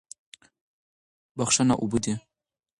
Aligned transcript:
بښنه 1.37 1.75
اوبه 1.81 1.99
دي. 2.03 2.13